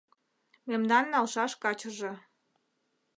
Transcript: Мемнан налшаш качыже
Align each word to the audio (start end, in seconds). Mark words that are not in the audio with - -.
Мемнан 0.69 1.05
налшаш 1.13 1.51
качыже 1.63 2.11